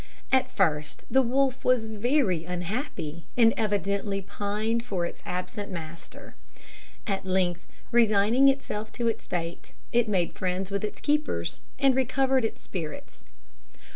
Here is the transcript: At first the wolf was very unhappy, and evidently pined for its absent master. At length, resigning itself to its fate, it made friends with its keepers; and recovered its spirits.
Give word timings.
At 0.31 0.49
first 0.49 1.03
the 1.11 1.21
wolf 1.21 1.63
was 1.63 1.85
very 1.85 2.43
unhappy, 2.43 3.27
and 3.37 3.53
evidently 3.55 4.19
pined 4.19 4.83
for 4.83 5.05
its 5.05 5.21
absent 5.27 5.69
master. 5.71 6.33
At 7.05 7.23
length, 7.23 7.67
resigning 7.91 8.47
itself 8.47 8.91
to 8.93 9.07
its 9.07 9.27
fate, 9.27 9.73
it 9.91 10.09
made 10.09 10.33
friends 10.33 10.71
with 10.71 10.83
its 10.83 11.01
keepers; 11.01 11.59
and 11.77 11.95
recovered 11.95 12.43
its 12.43 12.63
spirits. 12.63 13.23